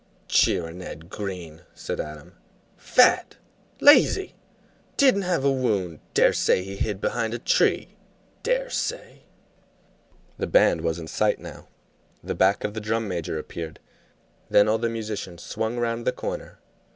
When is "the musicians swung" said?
14.79-15.77